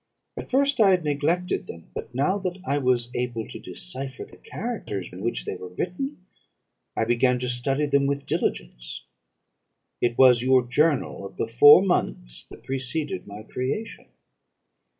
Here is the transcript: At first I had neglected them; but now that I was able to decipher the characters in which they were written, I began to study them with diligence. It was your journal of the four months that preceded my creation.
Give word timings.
At 0.35 0.49
first 0.49 0.79
I 0.79 0.89
had 0.89 1.03
neglected 1.03 1.67
them; 1.67 1.91
but 1.93 2.15
now 2.15 2.39
that 2.39 2.59
I 2.65 2.79
was 2.79 3.11
able 3.13 3.47
to 3.47 3.59
decipher 3.59 4.23
the 4.25 4.37
characters 4.37 5.09
in 5.13 5.21
which 5.21 5.45
they 5.45 5.55
were 5.55 5.67
written, 5.69 6.25
I 6.97 7.05
began 7.05 7.37
to 7.37 7.47
study 7.47 7.85
them 7.85 8.07
with 8.07 8.25
diligence. 8.25 9.03
It 10.01 10.17
was 10.17 10.41
your 10.41 10.65
journal 10.67 11.23
of 11.23 11.37
the 11.37 11.45
four 11.45 11.83
months 11.83 12.47
that 12.49 12.63
preceded 12.63 13.27
my 13.27 13.43
creation. 13.43 14.07